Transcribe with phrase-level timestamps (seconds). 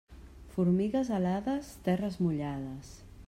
[0.53, 2.95] Formigues alades, terres mullades.